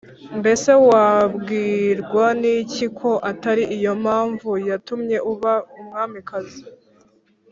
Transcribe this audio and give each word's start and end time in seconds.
mbese 0.39 0.71
wabwirwa 0.89 2.25
n’iki 2.41 2.85
ko 2.99 3.11
atari 3.31 3.63
iyo 3.77 3.93
mpamvu 4.03 4.49
yatumye 4.69 5.17
uba 5.31 5.53
umwamikazi»? 5.79 6.61